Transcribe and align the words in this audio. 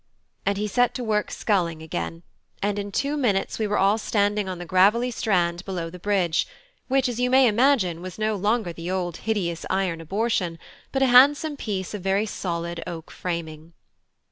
And 0.47 0.57
he 0.57 0.65
set 0.67 0.95
to 0.95 1.03
work 1.03 1.29
sculling 1.29 1.83
again, 1.83 2.23
and 2.59 2.79
in 2.79 2.91
two 2.91 3.15
minutes 3.15 3.59
we 3.59 3.67
were 3.67 3.77
all 3.77 3.99
standing 3.99 4.49
on 4.49 4.57
the 4.57 4.65
gravelly 4.65 5.11
strand 5.11 5.63
below 5.63 5.91
the 5.91 5.99
bridge, 5.99 6.47
which, 6.87 7.07
as 7.07 7.19
you 7.19 7.29
may 7.29 7.45
imagine, 7.45 8.01
was 8.01 8.17
no 8.17 8.35
longer 8.35 8.73
the 8.73 8.89
old 8.89 9.17
hideous 9.17 9.63
iron 9.69 10.01
abortion, 10.01 10.57
but 10.91 11.03
a 11.03 11.13
handsome 11.13 11.55
piece 11.55 11.93
of 11.93 12.01
very 12.01 12.25
solid 12.25 12.81
oak 12.87 13.11
framing. 13.11 13.73